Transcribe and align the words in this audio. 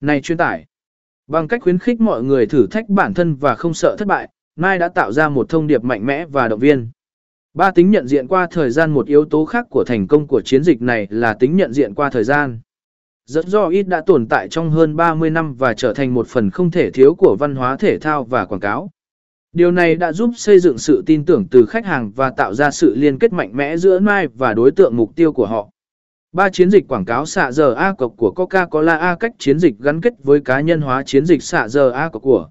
Này 0.00 0.20
chuyên 0.20 0.38
tải. 0.38 0.66
Bằng 1.26 1.48
cách 1.48 1.62
khuyến 1.62 1.78
khích 1.78 2.00
mọi 2.00 2.22
người 2.22 2.46
thử 2.46 2.66
thách 2.66 2.88
bản 2.88 3.14
thân 3.14 3.34
và 3.34 3.54
không 3.54 3.74
sợ 3.74 3.96
thất 3.98 4.08
bại, 4.08 4.28
Mai 4.56 4.78
đã 4.78 4.88
tạo 4.88 5.12
ra 5.12 5.28
một 5.28 5.48
thông 5.48 5.66
điệp 5.66 5.84
mạnh 5.84 6.06
mẽ 6.06 6.26
và 6.26 6.48
động 6.48 6.60
viên. 6.60 6.90
Ba 7.54 7.70
tính 7.70 7.90
nhận 7.90 8.06
diện 8.06 8.28
qua 8.28 8.46
thời 8.50 8.70
gian 8.70 8.90
một 8.90 9.06
yếu 9.06 9.24
tố 9.24 9.44
khác 9.44 9.66
của 9.70 9.84
thành 9.84 10.06
công 10.06 10.26
của 10.26 10.40
chiến 10.40 10.62
dịch 10.62 10.82
này 10.82 11.06
là 11.10 11.34
tính 11.34 11.56
nhận 11.56 11.72
diện 11.72 11.94
qua 11.94 12.10
thời 12.10 12.24
gian. 12.24 12.60
Rất 13.26 13.46
do 13.46 13.68
ít 13.68 13.82
đã 13.82 14.00
tồn 14.00 14.26
tại 14.28 14.48
trong 14.48 14.70
hơn 14.70 14.96
30 14.96 15.30
năm 15.30 15.54
và 15.54 15.74
trở 15.74 15.94
thành 15.94 16.14
một 16.14 16.26
phần 16.26 16.50
không 16.50 16.70
thể 16.70 16.90
thiếu 16.90 17.14
của 17.14 17.36
văn 17.40 17.56
hóa 17.56 17.76
thể 17.76 17.98
thao 17.98 18.24
và 18.24 18.44
quảng 18.44 18.60
cáo. 18.60 18.90
Điều 19.52 19.70
này 19.70 19.94
đã 19.94 20.12
giúp 20.12 20.30
xây 20.36 20.58
dựng 20.58 20.78
sự 20.78 21.02
tin 21.06 21.24
tưởng 21.24 21.46
từ 21.50 21.66
khách 21.66 21.86
hàng 21.86 22.12
và 22.16 22.30
tạo 22.30 22.54
ra 22.54 22.70
sự 22.70 22.94
liên 22.94 23.18
kết 23.18 23.32
mạnh 23.32 23.56
mẽ 23.56 23.76
giữa 23.76 24.00
Mai 24.00 24.28
và 24.28 24.54
đối 24.54 24.70
tượng 24.70 24.96
mục 24.96 25.16
tiêu 25.16 25.32
của 25.32 25.46
họ. 25.46 25.70
Ba 26.36 26.50
chiến 26.50 26.70
dịch 26.70 26.88
quảng 26.88 27.04
cáo 27.04 27.26
xạ 27.26 27.52
giờ 27.52 27.74
A 27.74 27.92
cọc 27.92 28.12
của 28.16 28.32
Coca-Cola 28.36 28.98
A 28.98 29.16
cách 29.16 29.32
chiến 29.38 29.58
dịch 29.58 29.74
gắn 29.78 30.00
kết 30.00 30.12
với 30.24 30.40
cá 30.40 30.60
nhân 30.60 30.80
hóa 30.80 31.02
chiến 31.02 31.26
dịch 31.26 31.42
xạ 31.42 31.68
giờ 31.68 31.90
A 31.90 32.08
cọc 32.08 32.22
của 32.22 32.48